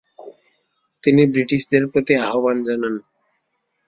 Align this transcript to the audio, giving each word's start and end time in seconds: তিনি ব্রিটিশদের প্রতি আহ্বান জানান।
তিনি 1.03 1.21
ব্রিটিশদের 1.33 1.83
প্রতি 1.91 2.13
আহ্বান 2.25 2.57
জানান। 2.63 2.95